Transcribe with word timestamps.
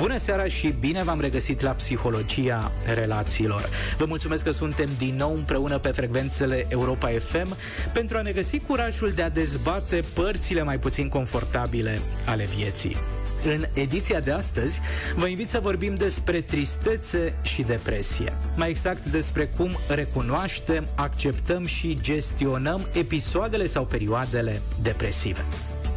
Bună 0.00 0.16
seara 0.16 0.46
și 0.46 0.74
bine 0.80 1.02
v-am 1.02 1.20
regăsit 1.20 1.60
la 1.60 1.70
Psihologia 1.70 2.72
Relațiilor. 2.94 3.68
Vă 3.98 4.04
mulțumesc 4.08 4.44
că 4.44 4.50
suntem 4.50 4.88
din 4.98 5.16
nou 5.16 5.34
împreună 5.34 5.78
pe 5.78 5.88
frecvențele 5.88 6.66
Europa 6.68 7.08
FM 7.08 7.56
pentru 7.92 8.16
a 8.16 8.22
ne 8.22 8.32
găsi 8.32 8.58
curajul 8.58 9.12
de 9.14 9.22
a 9.22 9.28
dezbate 9.28 10.04
părțile 10.14 10.62
mai 10.62 10.78
puțin 10.78 11.08
confortabile 11.08 12.00
ale 12.26 12.44
vieții. 12.56 12.96
În 13.44 13.64
ediția 13.74 14.20
de 14.20 14.30
astăzi 14.30 14.80
vă 15.14 15.26
invit 15.26 15.48
să 15.48 15.60
vorbim 15.62 15.94
despre 15.94 16.40
tristețe 16.40 17.34
și 17.42 17.62
depresie. 17.62 18.36
Mai 18.56 18.68
exact 18.68 19.04
despre 19.04 19.44
cum 19.44 19.78
recunoaștem, 19.88 20.88
acceptăm 20.94 21.66
și 21.66 21.98
gestionăm 22.00 22.88
episoadele 22.92 23.66
sau 23.66 23.84
perioadele 23.84 24.62
depresive. 24.82 25.44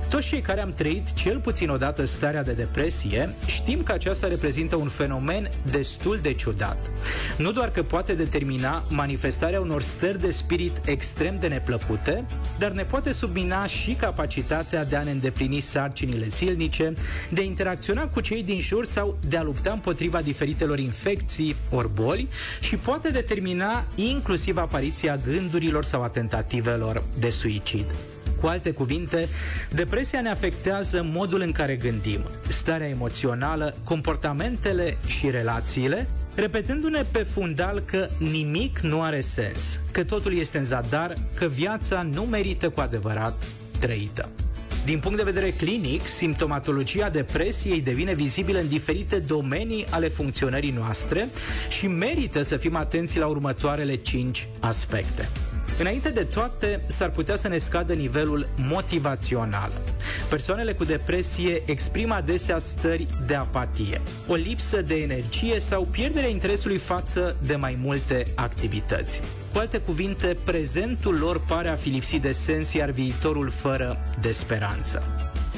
Toți 0.09 0.27
cei 0.27 0.41
care 0.41 0.61
am 0.61 0.73
trăit 0.73 1.13
cel 1.13 1.39
puțin 1.39 1.69
odată 1.69 2.05
starea 2.05 2.43
de 2.43 2.53
depresie 2.53 3.35
știm 3.45 3.83
că 3.83 3.91
aceasta 3.91 4.27
reprezintă 4.27 4.75
un 4.75 4.87
fenomen 4.87 5.49
destul 5.71 6.19
de 6.21 6.33
ciudat. 6.33 6.91
Nu 7.37 7.51
doar 7.51 7.71
că 7.71 7.83
poate 7.83 8.13
determina 8.13 8.85
manifestarea 8.89 9.61
unor 9.61 9.81
stări 9.81 10.19
de 10.19 10.31
spirit 10.31 10.81
extrem 10.85 11.37
de 11.39 11.47
neplăcute, 11.47 12.25
dar 12.59 12.71
ne 12.71 12.83
poate 12.83 13.11
submina 13.11 13.65
și 13.65 13.93
capacitatea 13.93 14.85
de 14.85 14.95
a 14.95 15.03
ne 15.03 15.11
îndeplini 15.11 15.59
sarcinile 15.59 16.27
zilnice, 16.27 16.93
de 17.29 17.41
a 17.41 17.43
interacționa 17.43 18.07
cu 18.07 18.21
cei 18.21 18.43
din 18.43 18.59
jur 18.59 18.85
sau 18.85 19.17
de 19.27 19.37
a 19.37 19.43
lupta 19.43 19.71
împotriva 19.71 20.21
diferitelor 20.21 20.79
infecții 20.79 21.55
ori 21.69 21.93
boli 21.93 22.27
și 22.59 22.75
poate 22.75 23.09
determina 23.09 23.85
inclusiv 23.95 24.57
apariția 24.57 25.17
gândurilor 25.17 25.83
sau 25.83 26.03
a 26.03 26.07
tentativelor 26.07 27.03
de 27.19 27.29
suicid. 27.29 27.85
Cu 28.41 28.47
alte 28.47 28.71
cuvinte, 28.71 29.27
depresia 29.71 30.21
ne 30.21 30.29
afectează 30.29 31.07
modul 31.11 31.41
în 31.41 31.51
care 31.51 31.75
gândim, 31.75 32.19
starea 32.47 32.87
emoțională, 32.87 33.75
comportamentele 33.83 34.97
și 35.05 35.29
relațiile, 35.29 36.09
repetându-ne 36.35 37.05
pe 37.11 37.23
fundal 37.23 37.79
că 37.79 38.09
nimic 38.17 38.79
nu 38.79 39.01
are 39.01 39.21
sens, 39.21 39.79
că 39.91 40.03
totul 40.03 40.37
este 40.37 40.57
în 40.57 40.65
zadar, 40.65 41.13
că 41.33 41.45
viața 41.45 42.01
nu 42.01 42.21
merită 42.21 42.69
cu 42.69 42.79
adevărat 42.79 43.43
trăită. 43.79 44.29
Din 44.85 44.99
punct 44.99 45.17
de 45.17 45.23
vedere 45.23 45.51
clinic, 45.51 46.05
simptomatologia 46.05 47.09
depresiei 47.09 47.81
devine 47.81 48.13
vizibilă 48.13 48.59
în 48.59 48.67
diferite 48.67 49.19
domenii 49.19 49.85
ale 49.89 50.07
funcționării 50.07 50.71
noastre 50.71 51.29
și 51.69 51.87
merită 51.87 52.41
să 52.41 52.57
fim 52.57 52.75
atenți 52.75 53.17
la 53.17 53.27
următoarele 53.27 53.95
5 53.95 54.47
aspecte. 54.59 55.29
Înainte 55.79 56.09
de 56.09 56.23
toate, 56.23 56.81
s-ar 56.85 57.09
putea 57.09 57.35
să 57.35 57.47
ne 57.47 57.57
scadă 57.57 57.93
nivelul 57.93 58.49
motivațional. 58.55 59.71
Persoanele 60.29 60.73
cu 60.73 60.83
depresie 60.83 61.61
exprimă 61.65 62.13
adesea 62.13 62.59
stări 62.59 63.07
de 63.25 63.35
apatie, 63.35 64.01
o 64.27 64.33
lipsă 64.33 64.81
de 64.81 64.95
energie 64.95 65.59
sau 65.59 65.83
pierderea 65.83 66.29
interesului 66.29 66.77
față 66.77 67.35
de 67.45 67.55
mai 67.55 67.77
multe 67.81 68.27
activități. 68.35 69.21
Cu 69.53 69.57
alte 69.57 69.77
cuvinte, 69.77 70.37
prezentul 70.43 71.17
lor 71.17 71.41
pare 71.41 71.67
a 71.67 71.75
fi 71.75 71.89
lipsit 71.89 72.21
de 72.21 72.31
sens, 72.31 72.73
iar 72.73 72.89
viitorul 72.89 73.49
fără 73.49 73.97
de 74.21 74.31
speranță. 74.31 75.03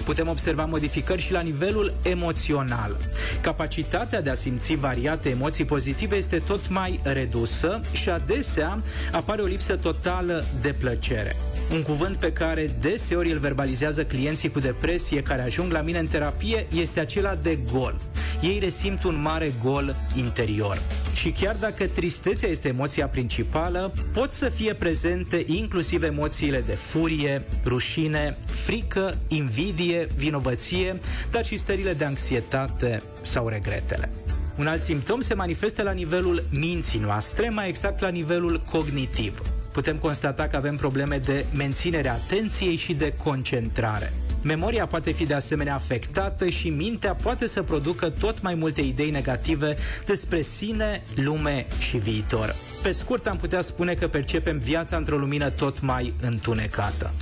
Putem 0.03 0.27
observa 0.27 0.65
modificări 0.65 1.21
și 1.21 1.31
la 1.31 1.41
nivelul 1.41 1.93
emoțional. 2.03 2.97
Capacitatea 3.41 4.21
de 4.21 4.29
a 4.29 4.35
simți 4.35 4.75
variate 4.75 5.29
emoții 5.29 5.65
pozitive 5.65 6.15
este 6.15 6.39
tot 6.39 6.69
mai 6.69 6.99
redusă 7.03 7.81
și 7.91 8.09
adesea 8.09 8.81
apare 9.11 9.41
o 9.41 9.45
lipsă 9.45 9.75
totală 9.75 10.45
de 10.61 10.73
plăcere. 10.73 11.35
Un 11.71 11.81
cuvânt 11.81 12.15
pe 12.15 12.31
care 12.31 12.69
deseori 12.81 13.31
îl 13.31 13.39
verbalizează 13.39 14.03
clienții 14.03 14.51
cu 14.51 14.59
depresie 14.59 15.21
care 15.21 15.41
ajung 15.41 15.71
la 15.71 15.81
mine 15.81 15.99
în 15.99 16.07
terapie 16.07 16.67
este 16.75 16.99
acela 16.99 17.35
de 17.35 17.59
gol. 17.71 18.01
Ei 18.41 18.59
resimt 18.59 19.03
un 19.03 19.21
mare 19.21 19.53
gol 19.63 19.95
interior. 20.15 20.81
Și 21.13 21.31
chiar 21.31 21.55
dacă 21.59 21.87
tristețea 21.87 22.49
este 22.49 22.67
emoția 22.67 23.07
principală, 23.07 23.93
pot 24.13 24.33
să 24.33 24.49
fie 24.49 24.73
prezente 24.73 25.43
inclusiv 25.45 26.03
emoțiile 26.03 26.61
de 26.61 26.73
furie, 26.75 27.43
rușine, 27.65 28.37
frică, 28.45 29.17
invidie, 29.27 30.07
vinovăție, 30.15 30.99
dar 31.31 31.45
și 31.45 31.57
stările 31.57 31.93
de 31.93 32.05
anxietate 32.05 33.01
sau 33.21 33.47
regretele. 33.47 34.09
Un 34.57 34.67
alt 34.67 34.83
simptom 34.83 35.19
se 35.19 35.33
manifestă 35.33 35.83
la 35.83 35.91
nivelul 35.91 36.45
minții 36.49 36.99
noastre, 36.99 37.49
mai 37.49 37.67
exact 37.67 37.99
la 37.99 38.09
nivelul 38.09 38.61
cognitiv. 38.71 39.41
Putem 39.71 39.97
constata 39.97 40.47
că 40.47 40.55
avem 40.55 40.75
probleme 40.75 41.17
de 41.17 41.45
menținere 41.53 42.09
a 42.09 42.13
atenției 42.13 42.75
și 42.75 42.93
de 42.93 43.13
concentrare. 43.23 44.13
Memoria 44.43 44.85
poate 44.85 45.11
fi 45.11 45.25
de 45.25 45.33
asemenea 45.33 45.73
afectată 45.73 46.49
și 46.49 46.69
mintea 46.69 47.15
poate 47.15 47.47
să 47.47 47.63
producă 47.63 48.09
tot 48.09 48.41
mai 48.41 48.55
multe 48.55 48.81
idei 48.81 49.09
negative 49.09 49.75
despre 50.05 50.41
sine, 50.41 51.03
lume 51.15 51.67
și 51.79 51.97
viitor. 51.97 52.55
Pe 52.83 52.91
scurt, 52.91 53.27
am 53.27 53.37
putea 53.37 53.61
spune 53.61 53.93
că 53.93 54.07
percepem 54.07 54.57
viața 54.57 54.97
într-o 54.97 55.17
lumină 55.17 55.49
tot 55.49 55.81
mai 55.81 56.13
întunecată. 56.21 57.13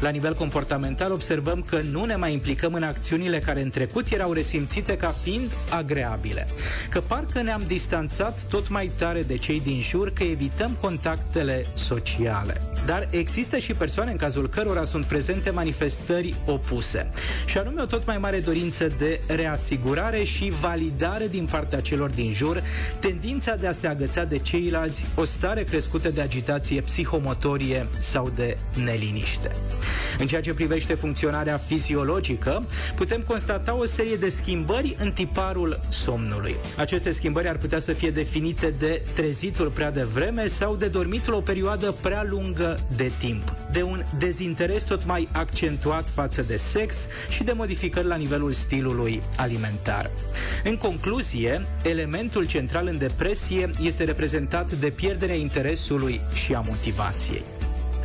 La 0.00 0.10
nivel 0.10 0.34
comportamental 0.34 1.12
observăm 1.12 1.62
că 1.62 1.80
nu 1.90 2.04
ne 2.04 2.16
mai 2.16 2.32
implicăm 2.32 2.74
în 2.74 2.82
acțiunile 2.82 3.38
care 3.38 3.62
în 3.62 3.70
trecut 3.70 4.12
erau 4.12 4.32
resimțite 4.32 4.96
ca 4.96 5.10
fiind 5.10 5.56
agreabile, 5.70 6.48
că 6.90 7.00
parcă 7.00 7.42
ne-am 7.42 7.62
distanțat 7.66 8.42
tot 8.42 8.68
mai 8.68 8.90
tare 8.98 9.22
de 9.22 9.36
cei 9.36 9.60
din 9.60 9.80
jur, 9.80 10.12
că 10.12 10.22
evităm 10.22 10.76
contactele 10.80 11.66
sociale. 11.74 12.60
Dar 12.86 13.08
există 13.10 13.58
și 13.58 13.74
persoane 13.74 14.10
în 14.10 14.16
cazul 14.16 14.48
cărora 14.48 14.84
sunt 14.84 15.04
prezente 15.04 15.50
manifestări 15.50 16.34
opuse, 16.46 17.10
și 17.46 17.58
anume 17.58 17.82
o 17.82 17.86
tot 17.86 18.06
mai 18.06 18.18
mare 18.18 18.38
dorință 18.38 18.88
de 18.98 19.20
reasigurare 19.26 20.22
și 20.22 20.52
validare 20.60 21.26
din 21.26 21.44
partea 21.50 21.80
celor 21.80 22.10
din 22.10 22.32
jur, 22.32 22.62
tendința 23.00 23.54
de 23.54 23.66
a 23.66 23.72
se 23.72 23.86
agăța 23.86 24.24
de 24.24 24.38
ceilalți, 24.38 25.04
o 25.14 25.24
stare 25.24 25.62
crescută 25.62 26.08
de 26.10 26.20
agitație 26.20 26.80
psihomotorie 26.80 27.88
sau 27.98 28.32
de 28.34 28.56
neliniște. 28.84 29.56
În 30.18 30.26
ceea 30.26 30.40
ce 30.40 30.54
privește 30.54 30.94
funcționarea 30.94 31.56
fiziologică, 31.56 32.64
putem 32.94 33.20
constata 33.20 33.76
o 33.76 33.84
serie 33.84 34.16
de 34.16 34.28
schimbări 34.28 34.94
în 34.98 35.10
tiparul 35.10 35.80
somnului. 35.88 36.56
Aceste 36.76 37.10
schimbări 37.10 37.48
ar 37.48 37.56
putea 37.56 37.78
să 37.78 37.92
fie 37.92 38.10
definite 38.10 38.74
de 38.78 39.02
trezitul 39.14 39.70
prea 39.70 39.90
devreme 39.90 40.46
sau 40.46 40.76
de 40.76 40.86
dormitul 40.88 41.34
o 41.34 41.40
perioadă 41.40 41.94
prea 42.00 42.26
lungă 42.28 42.80
de 42.96 43.12
timp, 43.18 43.56
de 43.72 43.82
un 43.82 44.02
dezinteres 44.18 44.82
tot 44.82 45.04
mai 45.06 45.28
accentuat 45.32 46.08
față 46.08 46.42
de 46.42 46.56
sex 46.56 46.96
și 47.28 47.42
de 47.42 47.52
modificări 47.52 48.06
la 48.06 48.16
nivelul 48.16 48.52
stilului 48.52 49.22
alimentar. 49.36 50.10
În 50.64 50.76
concluzie, 50.76 51.66
elementul 51.84 52.46
central 52.46 52.86
în 52.86 52.98
depresie 52.98 53.70
este 53.80 54.04
reprezentat 54.04 54.72
de 54.72 54.90
pierderea 54.90 55.34
interesului 55.34 56.20
și 56.32 56.54
a 56.54 56.60
motivației. 56.60 57.42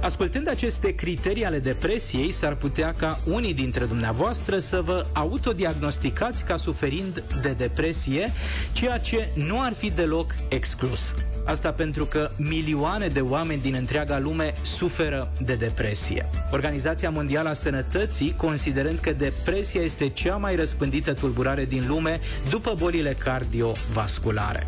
Ascultând 0.01 0.49
aceste 0.49 0.95
criterii 0.95 1.45
ale 1.45 1.59
depresiei, 1.59 2.31
s-ar 2.31 2.55
putea 2.55 2.93
ca 2.93 3.19
unii 3.25 3.53
dintre 3.53 3.85
dumneavoastră 3.85 4.59
să 4.59 4.81
vă 4.81 5.05
autodiagnosticați 5.13 6.45
ca 6.45 6.57
suferind 6.57 7.23
de 7.41 7.53
depresie, 7.53 8.31
ceea 8.71 8.97
ce 8.97 9.29
nu 9.35 9.61
ar 9.61 9.73
fi 9.73 9.91
deloc 9.91 10.35
exclus. 10.49 11.13
Asta 11.45 11.71
pentru 11.71 12.05
că 12.05 12.31
milioane 12.37 13.07
de 13.07 13.19
oameni 13.19 13.61
din 13.61 13.73
întreaga 13.73 14.19
lume 14.19 14.53
suferă 14.61 15.31
de 15.39 15.55
depresie. 15.55 16.29
Organizația 16.51 17.09
Mondială 17.09 17.49
a 17.49 17.53
Sănătății, 17.53 18.33
considerând 18.37 18.99
că 18.99 19.13
depresia 19.13 19.81
este 19.81 20.09
cea 20.09 20.35
mai 20.35 20.55
răspândită 20.55 21.13
tulburare 21.13 21.65
din 21.65 21.83
lume 21.87 22.19
după 22.49 22.75
bolile 22.77 23.13
cardiovasculare. 23.13 24.67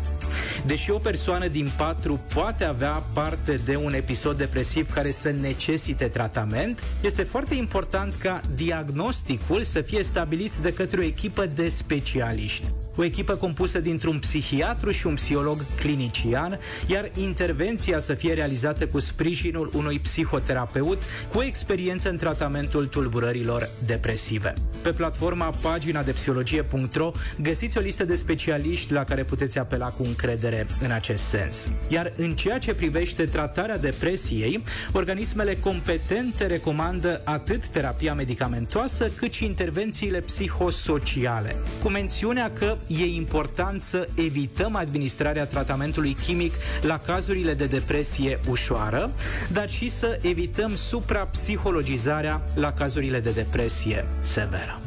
Deși 0.66 0.90
o 0.90 0.98
persoană 0.98 1.48
din 1.48 1.70
patru 1.76 2.20
poate 2.34 2.64
avea 2.64 3.04
parte 3.12 3.60
de 3.64 3.76
un 3.76 3.94
episod 3.94 4.36
depresiv 4.36 4.92
care 4.92 5.10
să 5.10 5.30
necesite 5.30 6.06
tratament, 6.06 6.82
este 7.00 7.22
foarte 7.22 7.54
important 7.54 8.14
ca 8.14 8.40
diagnosticul 8.54 9.62
să 9.62 9.80
fie 9.80 10.02
stabilit 10.02 10.54
de 10.56 10.72
către 10.72 11.00
o 11.00 11.04
echipă 11.04 11.46
de 11.46 11.68
specialiști. 11.68 12.83
O 12.96 13.04
echipă 13.04 13.34
compusă 13.34 13.80
dintr-un 13.80 14.18
psihiatru 14.18 14.90
și 14.90 15.06
un 15.06 15.14
psiholog 15.14 15.64
clinician, 15.76 16.58
iar 16.86 17.10
intervenția 17.14 17.98
să 17.98 18.14
fie 18.14 18.34
realizată 18.34 18.86
cu 18.86 19.00
sprijinul 19.00 19.70
unui 19.74 19.98
psihoterapeut 19.98 21.02
cu 21.32 21.42
experiență 21.42 22.08
în 22.08 22.16
tratamentul 22.16 22.86
tulburărilor 22.86 23.68
depresive. 23.86 24.54
Pe 24.82 24.92
platforma 24.92 25.52
pagina 25.60 26.02
de 26.02 26.12
psihologie.ro 26.12 27.12
găsiți 27.40 27.78
o 27.78 27.80
listă 27.80 28.04
de 28.04 28.14
specialiști 28.14 28.92
la 28.92 29.04
care 29.04 29.24
puteți 29.24 29.58
apela 29.58 29.88
cu 29.88 30.02
încredere 30.02 30.66
în 30.80 30.90
acest 30.90 31.24
sens. 31.24 31.68
Iar 31.88 32.12
în 32.16 32.34
ceea 32.34 32.58
ce 32.58 32.74
privește 32.74 33.24
tratarea 33.24 33.78
depresiei, 33.78 34.62
organismele 34.92 35.56
competente 35.56 36.46
recomandă 36.46 37.20
atât 37.24 37.66
terapia 37.66 38.14
medicamentoasă 38.14 39.10
cât 39.16 39.32
și 39.32 39.44
intervențiile 39.44 40.20
psihosociale, 40.20 41.56
cu 41.82 41.88
mențiunea 41.88 42.52
că 42.52 42.76
e 42.86 43.04
important 43.04 43.82
să 43.82 44.08
evităm 44.14 44.76
administrarea 44.76 45.46
tratamentului 45.46 46.12
chimic 46.12 46.54
la 46.82 46.98
cazurile 46.98 47.54
de 47.54 47.66
depresie 47.66 48.40
ușoară, 48.48 49.10
dar 49.52 49.68
și 49.68 49.88
să 49.88 50.18
evităm 50.22 50.74
suprapsihologizarea 50.74 52.42
la 52.54 52.72
cazurile 52.72 53.20
de 53.20 53.30
depresie 53.30 54.06
severă. 54.20 54.80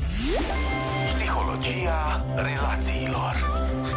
Psihologia 1.13 2.25
relațiilor 2.35 3.35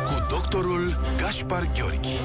cu 0.06 0.26
doctorul 0.30 1.00
Gaspar 1.16 1.70
Gheorghi. 1.74 2.18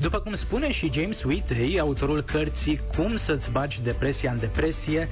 După 0.00 0.18
cum 0.18 0.34
spune 0.34 0.72
și 0.72 0.90
James 0.92 1.22
Whitey, 1.22 1.78
autorul 1.80 2.22
cărții 2.22 2.80
Cum 2.96 3.16
să-ți 3.16 3.50
bagi 3.50 3.82
depresia 3.82 4.30
în 4.30 4.38
depresie, 4.38 5.08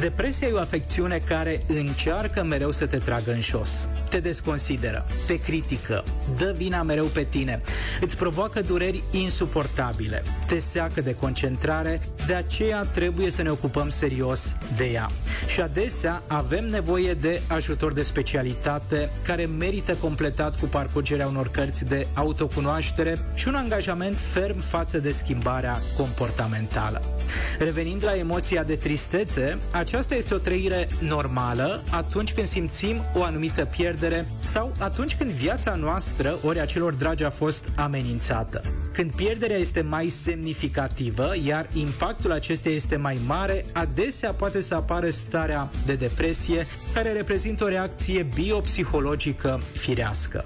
depresia 0.00 0.48
e 0.48 0.52
o 0.52 0.58
afecțiune 0.58 1.18
care 1.18 1.62
încearcă 1.66 2.42
mereu 2.42 2.70
să 2.70 2.86
te 2.86 2.98
tragă 2.98 3.32
în 3.32 3.40
șos. 3.40 3.88
Te 4.14 4.20
desconsideră, 4.20 5.06
te 5.26 5.40
critică, 5.40 6.04
dă 6.36 6.54
vina 6.56 6.82
mereu 6.82 7.04
pe 7.04 7.22
tine, 7.22 7.60
îți 8.00 8.16
provoacă 8.16 8.60
dureri 8.60 9.04
insuportabile, 9.10 10.22
te 10.46 10.58
seacă 10.58 11.00
de 11.00 11.14
concentrare, 11.14 12.00
de 12.26 12.34
aceea 12.34 12.82
trebuie 12.82 13.30
să 13.30 13.42
ne 13.42 13.50
ocupăm 13.50 13.88
serios 13.88 14.56
de 14.76 14.84
ea. 14.84 15.10
Și 15.46 15.60
adesea 15.60 16.22
avem 16.26 16.64
nevoie 16.66 17.14
de 17.14 17.40
ajutor 17.48 17.92
de 17.92 18.02
specialitate 18.02 19.10
care 19.24 19.46
merită 19.46 19.94
completat 19.94 20.58
cu 20.58 20.66
parcurgerea 20.66 21.26
unor 21.26 21.48
cărți 21.48 21.84
de 21.84 22.06
autocunoaștere 22.12 23.18
și 23.34 23.48
un 23.48 23.54
angajament 23.54 24.18
ferm 24.18 24.60
față 24.60 24.98
de 24.98 25.10
schimbarea 25.10 25.82
comportamentală. 25.96 27.13
Revenind 27.58 28.04
la 28.04 28.16
emoția 28.16 28.62
de 28.62 28.74
tristețe, 28.74 29.58
aceasta 29.70 30.14
este 30.14 30.34
o 30.34 30.38
trăire 30.38 30.88
normală 31.00 31.82
atunci 31.90 32.32
când 32.32 32.46
simțim 32.46 33.04
o 33.14 33.22
anumită 33.22 33.64
pierdere 33.64 34.28
sau 34.40 34.74
atunci 34.78 35.16
când 35.16 35.30
viața 35.30 35.74
noastră, 35.74 36.38
ori 36.42 36.60
a 36.60 36.64
celor 36.64 36.94
dragi, 36.94 37.24
a 37.24 37.30
fost 37.30 37.64
amenințată. 37.74 38.62
Când 38.92 39.12
pierderea 39.12 39.56
este 39.56 39.80
mai 39.80 40.08
semnificativă, 40.08 41.32
iar 41.42 41.68
impactul 41.72 42.32
acesteia 42.32 42.74
este 42.74 42.96
mai 42.96 43.18
mare, 43.26 43.64
adesea 43.72 44.32
poate 44.32 44.60
să 44.60 44.74
apară 44.74 45.10
starea 45.10 45.70
de 45.86 45.94
depresie, 45.94 46.66
care 46.94 47.12
reprezintă 47.12 47.64
o 47.64 47.68
reacție 47.68 48.26
biopsihologică 48.34 49.60
firească. 49.72 50.44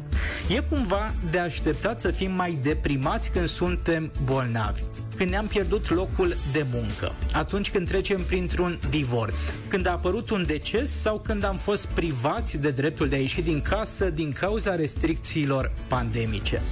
E 0.48 0.60
cumva 0.60 1.14
de 1.30 1.38
așteptat 1.38 2.00
să 2.00 2.10
fim 2.10 2.32
mai 2.32 2.58
deprimați 2.62 3.30
când 3.30 3.48
suntem 3.48 4.12
bolnavi 4.25 4.82
când 5.19 5.31
ne-am 5.31 5.47
pierdut 5.47 5.91
locul 5.91 6.37
de 6.53 6.67
muncă, 6.73 7.15
atunci 7.32 7.70
când 7.70 7.88
trecem 7.88 8.23
printr-un 8.23 8.79
divorț, 8.91 9.41
când 9.69 9.87
a 9.87 9.91
apărut 9.91 10.31
un 10.31 10.44
deces 10.47 11.00
sau 11.00 11.19
când 11.19 11.44
am 11.44 11.56
fost 11.56 11.87
privați 11.87 12.59
de 12.59 12.70
dreptul 12.70 13.09
de 13.09 13.17
a 13.17 13.19
ieși 13.19 13.43
din 13.43 13.62
casă 13.62 14.11
din 14.11 14.32
cauza 14.32 14.75
restricțiilor 14.75 15.73
pandemice. 15.88 16.62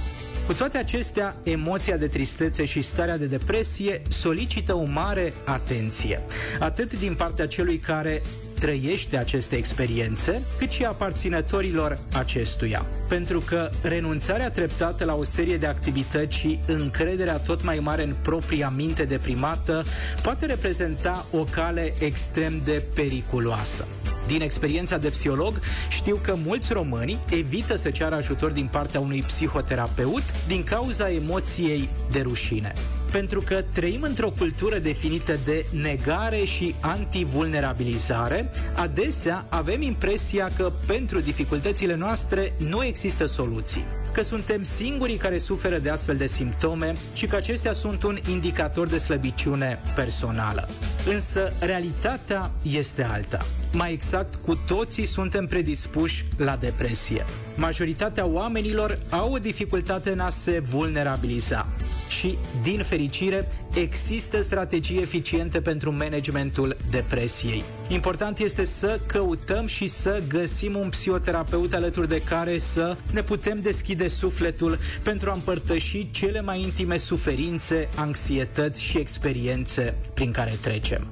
Cu 0.45 0.53
toate 0.53 0.77
acestea, 0.77 1.35
emoția 1.43 1.97
de 1.97 2.07
tristețe 2.07 2.65
și 2.65 2.81
starea 2.81 3.17
de 3.17 3.25
depresie 3.25 4.01
solicită 4.07 4.75
o 4.75 4.83
mare 4.83 5.33
atenție, 5.45 6.21
atât 6.59 6.99
din 6.99 7.15
partea 7.15 7.47
celui 7.47 7.77
care 7.77 8.21
trăiește 8.59 9.17
aceste 9.17 9.55
experiențe, 9.55 10.41
cât 10.57 10.71
și 10.71 10.83
aparținătorilor 10.83 11.99
acestuia. 12.13 12.85
Pentru 13.07 13.39
că 13.39 13.69
renunțarea 13.81 14.51
treptată 14.51 15.05
la 15.05 15.15
o 15.15 15.23
serie 15.23 15.57
de 15.57 15.65
activități 15.65 16.37
și 16.37 16.59
încrederea 16.65 17.37
tot 17.37 17.63
mai 17.63 17.79
mare 17.79 18.03
în 18.03 18.15
propria 18.21 18.73
minte 18.75 19.05
deprimată 19.05 19.85
poate 20.21 20.45
reprezenta 20.45 21.25
o 21.31 21.43
cale 21.43 21.93
extrem 21.99 22.61
de 22.63 22.83
periculoasă. 22.93 23.87
Din 24.27 24.41
experiența 24.41 24.97
de 24.97 25.09
psiholog, 25.09 25.59
știu 25.89 26.19
că 26.21 26.35
mulți 26.43 26.73
români 26.73 27.19
evită 27.29 27.75
să 27.75 27.89
ceară 27.89 28.15
ajutor 28.15 28.51
din 28.51 28.67
partea 28.71 28.99
unui 28.99 29.21
psihoterapeut 29.21 30.23
din 30.47 30.63
cauza 30.63 31.11
emoției 31.11 31.89
de 32.11 32.21
rușine 32.21 32.73
pentru 33.11 33.41
că 33.41 33.63
trăim 33.73 34.01
într-o 34.01 34.29
cultură 34.29 34.79
definită 34.79 35.39
de 35.45 35.65
negare 35.71 36.43
și 36.43 36.75
antivulnerabilizare, 36.79 38.51
adesea 38.75 39.45
avem 39.49 39.81
impresia 39.81 40.51
că 40.57 40.71
pentru 40.85 41.19
dificultățile 41.19 41.95
noastre 41.95 42.53
nu 42.57 42.83
există 42.83 43.25
soluții 43.25 43.85
că 44.17 44.23
suntem 44.23 44.63
singurii 44.63 45.17
care 45.17 45.37
suferă 45.37 45.77
de 45.77 45.89
astfel 45.89 46.15
de 46.15 46.25
simptome 46.25 46.93
și 47.13 47.25
că 47.25 47.35
acestea 47.35 47.73
sunt 47.73 48.03
un 48.03 48.17
indicator 48.29 48.87
de 48.87 48.97
slăbiciune 48.97 49.79
personală. 49.95 50.69
Însă, 51.05 51.53
realitatea 51.59 52.51
este 52.61 53.03
alta. 53.03 53.45
Mai 53.71 53.91
exact, 53.91 54.35
cu 54.35 54.55
toții 54.55 55.05
suntem 55.05 55.47
predispuși 55.47 56.25
la 56.37 56.55
depresie. 56.55 57.25
Majoritatea 57.55 58.25
oamenilor 58.25 58.97
au 59.09 59.31
o 59.33 59.37
dificultate 59.37 60.09
în 60.09 60.19
a 60.19 60.29
se 60.29 60.59
vulnerabiliza 60.59 61.67
și, 62.07 62.37
din 62.61 62.83
fericire, 62.83 63.47
există 63.73 64.41
strategii 64.41 65.01
eficiente 65.01 65.61
pentru 65.61 65.91
managementul 65.91 66.77
depresiei. 66.89 67.63
Important 67.87 68.39
este 68.39 68.65
să 68.65 68.99
căutăm 69.05 69.67
și 69.67 69.87
să 69.87 70.21
găsim 70.27 70.75
un 70.75 70.89
psihoterapeut 70.89 71.73
alături 71.73 72.07
de 72.07 72.21
care 72.21 72.57
să 72.57 72.97
ne 73.13 73.21
putem 73.23 73.59
deschide 73.59 74.07
sufletul 74.07 74.77
pentru 75.03 75.29
a 75.29 75.33
împărtăși 75.33 76.11
cele 76.11 76.41
mai 76.41 76.61
intime 76.61 76.97
suferințe, 76.97 77.89
anxietăți 77.95 78.81
și 78.81 78.97
experiențe 78.97 79.95
prin 80.13 80.31
care 80.31 80.57
trecem. 80.61 81.07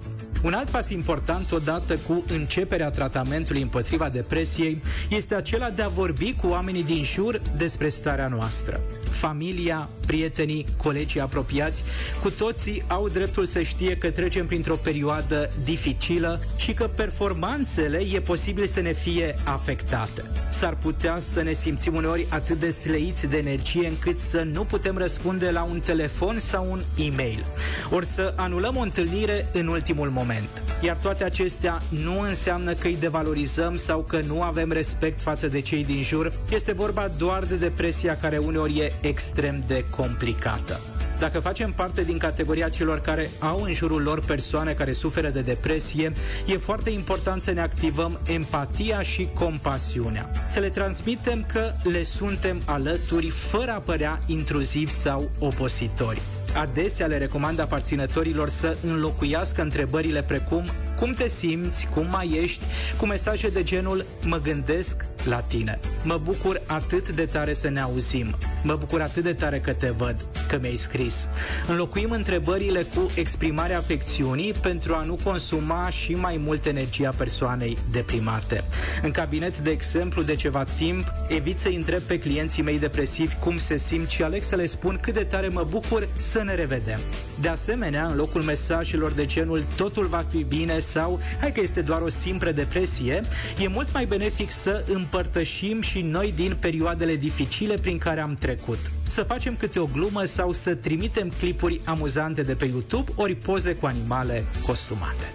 Un 0.45 0.53
alt 0.53 0.69
pas 0.69 0.89
important 0.89 1.51
odată 1.51 1.97
cu 1.97 2.23
începerea 2.27 2.89
tratamentului 2.89 3.61
împotriva 3.61 4.09
depresiei 4.09 4.81
este 5.09 5.35
acela 5.35 5.69
de 5.69 5.81
a 5.81 5.87
vorbi 5.87 6.33
cu 6.33 6.47
oamenii 6.47 6.83
din 6.83 7.03
jur 7.03 7.41
despre 7.57 7.89
starea 7.89 8.27
noastră. 8.27 8.79
Familia, 9.09 9.89
prietenii, 10.05 10.65
colegii 10.77 11.19
apropiați, 11.19 11.83
cu 12.21 12.29
toții 12.29 12.83
au 12.87 13.09
dreptul 13.09 13.45
să 13.45 13.61
știe 13.61 13.97
că 13.97 14.11
trecem 14.11 14.45
printr-o 14.45 14.75
perioadă 14.75 15.49
dificilă 15.63 16.39
și 16.55 16.73
că 16.73 16.87
performanțele 16.87 17.97
e 18.13 18.19
posibil 18.19 18.65
să 18.65 18.81
ne 18.81 18.93
fie 18.93 19.35
afectate. 19.43 20.23
S-ar 20.49 20.75
putea 20.75 21.19
să 21.19 21.41
ne 21.41 21.53
simțim 21.53 21.95
uneori 21.95 22.25
atât 22.29 22.59
de 22.59 22.69
sleiți 22.69 23.27
de 23.27 23.37
energie 23.37 23.87
încât 23.87 24.19
să 24.19 24.47
nu 24.53 24.63
putem 24.63 24.97
răspunde 24.97 25.49
la 25.49 25.63
un 25.63 25.79
telefon 25.79 26.39
sau 26.39 26.71
un 26.71 26.83
e-mail. 26.95 27.45
Ori 27.91 28.05
să 28.05 28.33
anulăm 28.35 28.75
o 28.75 28.81
întâlnire 28.81 29.49
în 29.53 29.67
ultimul 29.67 30.09
moment 30.09 30.23
moment. 30.25 30.63
Iar 30.81 30.97
toate 30.97 31.23
acestea 31.23 31.81
nu 31.89 32.19
înseamnă 32.19 32.73
că 32.73 32.87
îi 32.87 32.97
devalorizăm 32.99 33.75
sau 33.75 33.99
că 33.99 34.19
nu 34.27 34.41
avem 34.41 34.71
respect 34.71 35.21
față 35.21 35.47
de 35.47 35.61
cei 35.61 35.83
din 35.83 36.01
jur. 36.01 36.33
Este 36.49 36.71
vorba 36.71 37.11
doar 37.17 37.43
de 37.43 37.55
depresia 37.55 38.17
care 38.17 38.37
uneori 38.37 38.79
e 38.79 38.93
extrem 39.01 39.63
de 39.67 39.85
complicată. 39.95 40.79
Dacă 41.19 41.39
facem 41.39 41.71
parte 41.71 42.03
din 42.03 42.17
categoria 42.17 42.69
celor 42.69 42.99
care 42.99 43.29
au 43.39 43.61
în 43.61 43.73
jurul 43.73 44.01
lor 44.01 44.19
persoane 44.19 44.73
care 44.73 44.91
suferă 44.91 45.29
de 45.29 45.41
depresie, 45.41 46.13
e 46.45 46.57
foarte 46.57 46.89
important 46.89 47.41
să 47.41 47.51
ne 47.51 47.61
activăm 47.61 48.19
empatia 48.27 49.01
și 49.01 49.29
compasiunea. 49.33 50.29
Să 50.47 50.59
le 50.59 50.69
transmitem 50.69 51.45
că 51.47 51.73
le 51.83 52.03
suntem 52.03 52.61
alături 52.65 53.29
fără 53.29 53.71
a 53.71 53.79
părea 53.79 54.19
intruzivi 54.25 54.91
sau 54.91 55.29
opositori. 55.39 56.21
Adesea 56.55 57.05
le 57.05 57.17
recomand 57.17 57.59
aparținătorilor 57.59 58.49
să 58.49 58.77
înlocuiască 58.81 59.61
întrebările 59.61 60.23
precum 60.23 60.69
cum 60.95 61.13
te 61.13 61.27
simți, 61.27 61.87
cum 61.93 62.07
mai 62.09 62.39
ești, 62.43 62.63
cu 62.97 63.05
mesaje 63.05 63.49
de 63.49 63.63
genul 63.63 64.05
mă 64.21 64.37
gândesc 64.37 65.05
la 65.27 65.39
tine. 65.39 65.79
Mă 66.03 66.17
bucur 66.17 66.61
atât 66.65 67.09
de 67.09 67.25
tare 67.25 67.53
să 67.53 67.69
ne 67.69 67.81
auzim. 67.81 68.35
Mă 68.63 68.75
bucur 68.75 69.01
atât 69.01 69.23
de 69.23 69.33
tare 69.33 69.59
că 69.59 69.73
te 69.73 69.89
văd, 69.89 70.25
că 70.47 70.57
mi-ai 70.61 70.75
scris. 70.75 71.27
Înlocuim 71.67 72.11
întrebările 72.11 72.81
cu 72.81 73.11
exprimarea 73.15 73.77
afecțiunii 73.77 74.53
pentru 74.53 74.93
a 74.93 75.03
nu 75.03 75.17
consuma 75.23 75.89
și 75.89 76.13
mai 76.13 76.41
mult 76.43 76.65
energia 76.65 77.13
persoanei 77.17 77.77
deprimate. 77.91 78.63
În 79.01 79.11
cabinet, 79.11 79.59
de 79.59 79.69
exemplu, 79.69 80.21
de 80.21 80.35
ceva 80.35 80.63
timp, 80.63 81.13
evit 81.27 81.59
să 81.59 81.67
întreb 81.67 82.01
pe 82.01 82.19
clienții 82.19 82.63
mei 82.63 82.79
depresivi 82.79 83.35
cum 83.35 83.57
se 83.57 83.77
simt 83.77 84.09
și 84.09 84.23
aleg 84.23 84.43
să 84.43 84.55
le 84.55 84.65
spun 84.65 84.97
cât 85.01 85.13
de 85.13 85.23
tare 85.23 85.47
mă 85.47 85.65
bucur 85.69 86.07
să 86.15 86.43
ne 86.43 86.55
revedem. 86.55 86.99
De 87.39 87.47
asemenea, 87.47 88.05
în 88.05 88.15
locul 88.15 88.41
mesajelor 88.41 89.11
de 89.11 89.25
genul 89.25 89.63
totul 89.75 90.05
va 90.05 90.25
fi 90.29 90.43
bine 90.43 90.79
sau 90.79 91.19
hai 91.39 91.51
că 91.51 91.61
este 91.61 91.81
doar 91.81 92.01
o 92.01 92.09
simplă 92.09 92.51
depresie, 92.51 93.21
e 93.59 93.67
mult 93.67 93.93
mai 93.93 94.05
benefic 94.05 94.51
să 94.51 94.85
împărtășim 94.87 95.81
și 95.81 96.01
noi 96.01 96.33
din 96.35 96.57
perioadele 96.59 97.15
dificile 97.15 97.75
prin 97.75 97.97
care 97.97 98.19
am 98.19 98.33
trecut. 98.33 98.79
Să 99.07 99.23
facem 99.23 99.55
câte 99.55 99.79
o 99.79 99.85
glumă 99.85 100.23
sau 100.23 100.51
să 100.51 100.75
trimitem 100.75 101.31
clipuri 101.37 101.81
amuzante 101.85 102.43
de 102.43 102.55
pe 102.55 102.65
YouTube 102.65 103.11
ori 103.15 103.35
poze 103.35 103.75
cu 103.75 103.85
animale 103.85 104.45
costumate. 104.65 105.33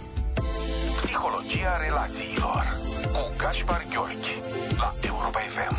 Psihologia 1.02 1.76
relațiilor 1.86 2.78
cu 3.12 3.34
Gaspar 3.36 3.86
Gheorghi 3.92 4.42
la 4.76 4.94
Europa 5.06 5.38
FM. 5.38 5.76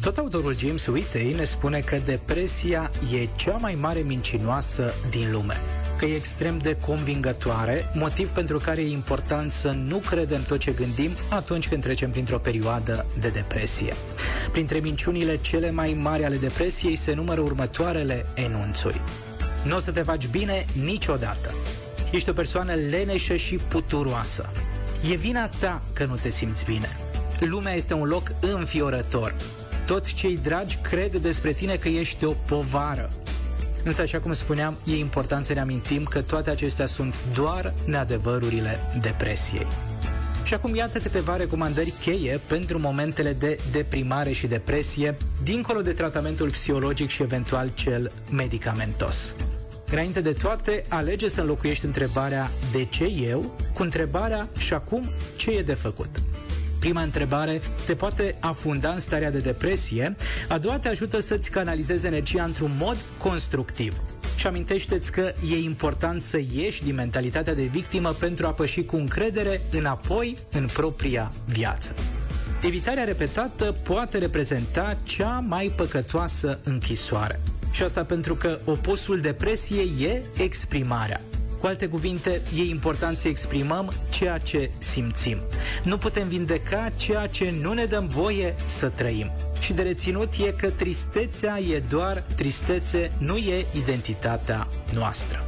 Tot 0.00 0.18
autorul 0.18 0.58
James 0.58 0.86
Whitney 0.86 1.32
ne 1.32 1.44
spune 1.44 1.80
că 1.80 1.98
depresia 2.04 2.90
e 3.14 3.28
cea 3.36 3.56
mai 3.56 3.74
mare 3.74 4.00
mincinoasă 4.00 4.92
din 5.10 5.30
lume 5.32 5.60
că 5.98 6.04
e 6.04 6.14
extrem 6.14 6.58
de 6.58 6.76
convingătoare, 6.86 7.90
motiv 7.94 8.28
pentru 8.28 8.58
care 8.58 8.80
e 8.80 8.88
important 8.88 9.50
să 9.50 9.70
nu 9.70 9.98
credem 9.98 10.42
tot 10.42 10.58
ce 10.58 10.70
gândim 10.70 11.10
atunci 11.30 11.68
când 11.68 11.82
trecem 11.82 12.10
printr-o 12.10 12.38
perioadă 12.38 13.06
de 13.20 13.28
depresie. 13.28 13.94
Printre 14.50 14.78
minciunile 14.78 15.36
cele 15.40 15.70
mai 15.70 15.96
mari 16.00 16.24
ale 16.24 16.36
depresiei 16.36 16.96
se 16.96 17.14
numără 17.14 17.40
următoarele 17.40 18.26
enunțuri. 18.34 19.00
Nu 19.64 19.76
o 19.76 19.78
să 19.78 19.90
te 19.90 20.02
faci 20.02 20.26
bine 20.26 20.64
niciodată. 20.82 21.54
Ești 22.10 22.28
o 22.28 22.32
persoană 22.32 22.72
leneșă 22.72 23.36
și 23.36 23.56
puturoasă. 23.56 24.52
E 25.10 25.16
vina 25.16 25.48
ta 25.48 25.82
că 25.92 26.04
nu 26.04 26.14
te 26.14 26.30
simți 26.30 26.64
bine. 26.64 26.96
Lumea 27.40 27.72
este 27.72 27.94
un 27.94 28.08
loc 28.08 28.32
înfiorător. 28.40 29.34
Toți 29.86 30.14
cei 30.14 30.36
dragi 30.36 30.76
cred 30.76 31.16
despre 31.16 31.52
tine 31.52 31.76
că 31.76 31.88
ești 31.88 32.24
o 32.24 32.32
povară. 32.32 33.10
Însă, 33.84 34.02
așa 34.02 34.20
cum 34.20 34.32
spuneam, 34.32 34.78
e 34.84 34.96
important 34.96 35.44
să 35.44 35.52
ne 35.52 35.60
amintim 35.60 36.04
că 36.04 36.20
toate 36.20 36.50
acestea 36.50 36.86
sunt 36.86 37.14
doar 37.34 37.74
neadevărurile 37.84 38.78
depresiei. 39.00 39.87
Și 40.48 40.54
acum 40.54 40.74
iată 40.74 40.98
câteva 40.98 41.36
recomandări 41.36 41.94
cheie 42.00 42.40
pentru 42.46 42.78
momentele 42.78 43.32
de 43.32 43.58
deprimare 43.72 44.32
și 44.32 44.46
depresie, 44.46 45.16
dincolo 45.42 45.82
de 45.82 45.92
tratamentul 45.92 46.50
psihologic 46.50 47.08
și 47.08 47.22
eventual 47.22 47.70
cel 47.74 48.12
medicamentos. 48.30 49.34
Înainte 49.90 50.20
de 50.20 50.32
toate, 50.32 50.84
alege 50.88 51.28
să 51.28 51.40
înlocuiești 51.40 51.84
întrebarea 51.84 52.50
de 52.72 52.84
ce 52.84 53.04
eu 53.04 53.56
cu 53.74 53.82
întrebarea 53.82 54.48
și 54.58 54.74
acum 54.74 55.10
ce 55.36 55.50
e 55.50 55.62
de 55.62 55.74
făcut. 55.74 56.22
Prima 56.78 57.02
întrebare 57.02 57.60
te 57.86 57.94
poate 57.94 58.36
afunda 58.40 58.90
în 58.90 59.00
starea 59.00 59.30
de 59.30 59.38
depresie, 59.38 60.16
a 60.48 60.58
doua 60.58 60.78
te 60.78 60.88
ajută 60.88 61.20
să-ți 61.20 61.50
canalizezi 61.50 62.06
energia 62.06 62.44
într-un 62.44 62.72
mod 62.78 62.96
constructiv. 63.18 64.00
Și 64.38 64.46
amintește-ți 64.46 65.12
că 65.12 65.32
e 65.50 65.58
important 65.58 66.22
să 66.22 66.40
ieși 66.52 66.84
din 66.84 66.94
mentalitatea 66.94 67.54
de 67.54 67.62
victimă 67.62 68.12
pentru 68.12 68.46
a 68.46 68.52
păși 68.52 68.84
cu 68.84 68.96
încredere 68.96 69.60
înapoi 69.70 70.36
în 70.50 70.68
propria 70.72 71.32
viață. 71.46 71.94
Evitarea 72.62 73.04
repetată 73.04 73.76
poate 73.82 74.18
reprezenta 74.18 74.96
cea 75.02 75.44
mai 75.48 75.72
păcătoasă 75.76 76.60
închisoare. 76.64 77.40
Și 77.70 77.82
asta 77.82 78.04
pentru 78.04 78.34
că 78.36 78.60
opusul 78.64 79.20
depresiei 79.20 79.92
e 80.02 80.42
exprimarea. 80.42 81.20
Cu 81.58 81.66
alte 81.66 81.88
cuvinte, 81.88 82.40
e 82.58 82.62
important 82.62 83.18
să 83.18 83.28
exprimăm 83.28 83.92
ceea 84.10 84.38
ce 84.38 84.70
simțim. 84.78 85.38
Nu 85.84 85.98
putem 85.98 86.28
vindeca 86.28 86.88
ceea 86.96 87.26
ce 87.26 87.54
nu 87.60 87.72
ne 87.72 87.84
dăm 87.84 88.06
voie 88.06 88.54
să 88.66 88.88
trăim. 88.88 89.30
Și 89.60 89.72
de 89.72 89.82
reținut 89.82 90.32
e 90.46 90.50
că 90.52 90.70
tristețea 90.70 91.58
e 91.58 91.82
doar 91.90 92.24
tristețe, 92.36 93.12
nu 93.18 93.36
e 93.36 93.66
identitatea 93.72 94.68
noastră. 94.94 95.47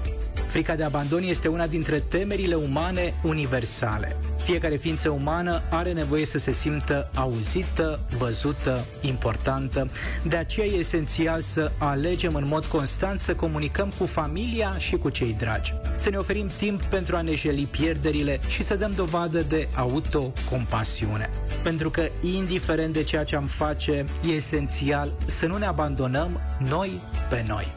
Frica 0.50 0.75
de 0.75 0.85
abandon 0.85 1.23
este 1.23 1.49
una 1.49 1.66
dintre 1.66 2.00
temerile 2.00 2.54
umane 2.54 3.14
universale. 3.23 4.16
Fiecare 4.42 4.76
ființă 4.76 5.11
umană 5.11 5.62
are 5.71 5.92
nevoie 5.92 6.25
să 6.25 6.38
se 6.38 6.52
simtă 6.52 7.11
auzită, 7.14 8.00
văzută, 8.19 8.85
importantă. 9.00 9.90
De 10.25 10.37
aceea 10.37 10.66
e 10.66 10.78
esențial 10.78 11.40
să 11.40 11.73
alegem 11.78 12.35
în 12.35 12.47
mod 12.47 12.64
constant 12.64 13.21
să 13.21 13.35
comunicăm 13.35 13.92
cu 13.99 14.04
familia 14.07 14.78
și 14.78 14.97
cu 14.97 15.11
cei 15.11 15.35
dragi. 15.38 15.75
Să 15.97 16.11
ne 16.11 16.16
oferim 16.16 16.50
timp 16.57 16.83
pentru 16.83 17.16
a 17.16 17.21
ne 17.21 17.35
jeli 17.35 17.69
pierderile 17.71 18.40
și 18.49 18.62
să 18.62 18.75
dăm 18.75 18.92
dovadă 18.92 19.42
de 19.42 19.69
autocompasiune. 19.76 21.30
Pentru 21.62 21.90
că, 21.90 22.09
indiferent 22.21 22.92
de 22.92 23.02
ceea 23.02 23.25
ce 23.25 23.37
am 23.37 23.47
face, 23.47 24.04
e 24.28 24.30
esențial 24.30 25.12
să 25.25 25.47
nu 25.47 25.57
ne 25.57 25.66
abandonăm 25.66 26.40
noi 26.69 27.00
pe 27.28 27.45
noi. 27.49 27.73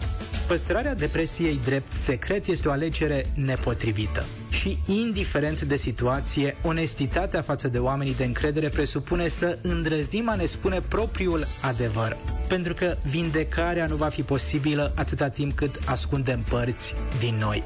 Păstrarea 0.48 0.96
depresiei 0.96 1.60
drept 1.64 1.92
secret 1.92 2.48
este 2.48 2.68
o 2.68 2.72
alegere 2.72 3.26
nepotrivită. 3.36 4.26
Și, 4.50 4.80
indiferent 4.86 5.62
de 5.62 5.76
situație, 5.76 6.58
onestitatea 6.64 7.42
față 7.42 7.68
de 7.68 7.80
oamenii 7.80 8.16
de 8.16 8.24
încredere 8.24 8.70
presupune 8.70 9.28
să 9.28 9.58
îndrăznim 9.62 10.30
a 10.30 10.36
ne 10.36 10.46
spune 10.46 10.82
propriul 10.82 11.48
adevăr. 11.62 12.18
Pentru 12.48 12.74
că 12.74 12.98
vindecarea 13.10 13.86
nu 13.86 13.96
va 13.96 14.08
fi 14.08 14.22
posibilă 14.22 14.92
atâta 14.96 15.30
timp 15.30 15.54
cât 15.54 15.80
ascundem 15.86 16.44
părți 16.50 16.94
din 17.20 17.36
noi. 17.36 17.64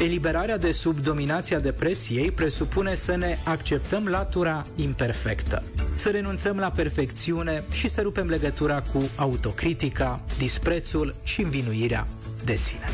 Eliberarea 0.00 0.58
de 0.58 0.70
sub 0.70 0.98
dominația 0.98 1.58
depresiei 1.58 2.30
presupune 2.30 2.94
să 2.94 3.16
ne 3.16 3.38
acceptăm 3.44 4.06
latura 4.06 4.66
imperfectă, 4.76 5.62
să 5.94 6.10
renunțăm 6.10 6.56
la 6.56 6.70
perfecțiune 6.70 7.64
și 7.70 7.88
să 7.88 8.00
rupem 8.00 8.28
legătura 8.28 8.82
cu 8.82 9.02
autocritica, 9.16 10.24
disprețul 10.38 11.14
și 11.22 11.42
învinuirea 11.42 12.06
de 12.44 12.54
sine. 12.54 12.88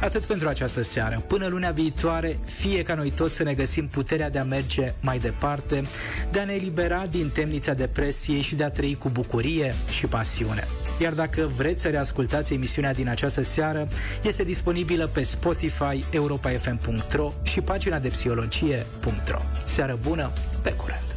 Atât 0.00 0.24
pentru 0.24 0.48
această 0.48 0.82
seară. 0.82 1.24
Până 1.26 1.46
lunea 1.46 1.70
viitoare, 1.70 2.38
fie 2.44 2.82
ca 2.82 2.94
noi 2.94 3.10
toți 3.10 3.34
să 3.34 3.42
ne 3.42 3.54
găsim 3.54 3.88
puterea 3.88 4.30
de 4.30 4.38
a 4.38 4.44
merge 4.44 4.94
mai 5.00 5.18
departe, 5.18 5.82
de 6.30 6.40
a 6.40 6.44
ne 6.44 6.52
elibera 6.52 7.06
din 7.06 7.30
temnița 7.30 7.74
depresiei 7.74 8.40
și 8.40 8.54
de 8.54 8.64
a 8.64 8.68
trăi 8.68 8.96
cu 8.98 9.08
bucurie 9.08 9.74
și 9.90 10.06
pasiune. 10.06 10.66
Iar 11.02 11.12
dacă 11.12 11.50
vreți 11.56 11.82
să 11.82 11.88
reascultați 11.88 12.52
emisiunea 12.54 12.92
din 12.92 13.08
această 13.08 13.42
seară, 13.42 13.88
este 14.22 14.42
disponibilă 14.42 15.06
pe 15.06 15.22
Spotify, 15.22 16.04
europafm.ro 16.10 17.32
și 17.42 17.60
pagina 17.60 17.98
de 17.98 18.08
psihologie.ro. 18.08 19.38
Seară 19.64 19.98
bună, 20.02 20.32
pe 20.62 20.72
curând! 20.72 21.16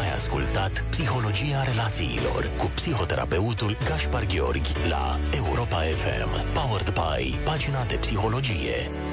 Ai 0.00 0.12
ascultat 0.14 0.84
Psihologia 0.90 1.62
relațiilor 1.62 2.50
cu 2.58 2.70
psihoterapeutul 2.74 3.76
Gaspar 3.84 4.26
Gheorghi 4.26 4.72
la 4.88 5.18
Europa 5.34 5.76
FM, 5.76 6.52
powered 6.52 6.92
by 6.92 7.38
pagina 7.44 7.84
de 7.84 7.94
psihologie. 7.94 9.05